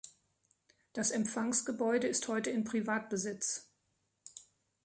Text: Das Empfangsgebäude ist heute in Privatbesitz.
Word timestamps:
Das 0.93 1.11
Empfangsgebäude 1.11 2.07
ist 2.07 2.27
heute 2.27 2.49
in 2.49 2.63
Privatbesitz. 2.63 3.69